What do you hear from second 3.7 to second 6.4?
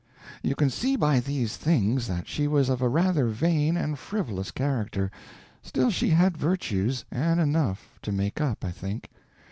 and frivolous character; still, she had